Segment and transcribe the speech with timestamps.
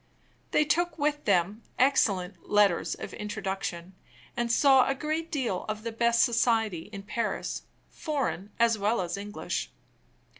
[0.49, 3.93] They took with them excellent letters of introduction,
[4.35, 9.15] and saw a great deal of the best society in Paris, foreign as well as
[9.15, 9.69] English.